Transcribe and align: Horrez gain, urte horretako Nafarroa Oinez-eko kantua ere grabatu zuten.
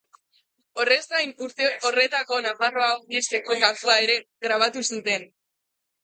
Horrez 0.83 1.03
gain, 1.09 1.33
urte 1.47 1.67
horretako 1.89 2.39
Nafarroa 2.45 2.87
Oinez-eko 3.01 3.57
kantua 3.65 3.99
ere 4.07 4.15
grabatu 4.47 4.83
zuten. 4.97 5.29